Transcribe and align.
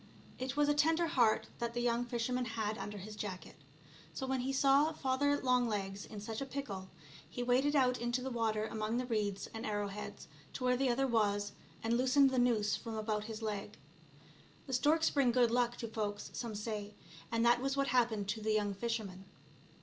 It 0.39 0.57
was 0.57 0.67
a 0.67 0.73
tender 0.73 1.05
heart 1.05 1.49
that 1.59 1.75
the 1.75 1.79
young 1.79 2.05
fisherman 2.05 2.45
had 2.45 2.75
under 2.79 2.97
his 2.97 3.15
jacket, 3.15 3.57
so 4.15 4.25
when 4.25 4.39
he 4.39 4.51
saw 4.51 4.91
Father 4.93 5.37
Longlegs 5.39 6.07
in 6.07 6.19
such 6.19 6.41
a 6.41 6.45
pickle 6.47 6.89
he 7.29 7.43
waded 7.43 7.75
out 7.75 7.99
into 7.99 8.19
the 8.23 8.31
water, 8.31 8.65
among 8.65 8.97
the 8.97 9.05
reeds 9.05 9.45
and 9.53 9.63
arrowheads 9.63 10.27
to 10.53 10.63
where 10.63 10.75
the 10.75 10.89
other 10.89 11.05
was, 11.05 11.51
and 11.83 11.97
loosened 11.99 12.31
the 12.31 12.39
noose 12.39 12.75
from 12.75 12.95
about 12.95 13.25
his 13.25 13.43
leg. 13.43 13.77
The 14.65 14.73
storks 14.73 15.11
bring 15.11 15.31
good 15.31 15.51
luck 15.51 15.75
to 15.77 15.87
folks 15.87 16.31
some 16.33 16.53
people 16.53 16.61
say, 16.63 16.95
and 17.31 17.45
that 17.45 17.61
was 17.61 17.77
what 17.77 17.89
happened 17.89 18.27
to 18.29 18.41
the 18.41 18.53
young 18.53 18.73
fisherman. 18.73 19.25